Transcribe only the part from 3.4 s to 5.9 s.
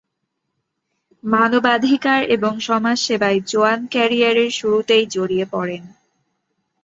জোয়ান ক্যারিয়ারের শুরুতেই জড়িয়ে পড়েন।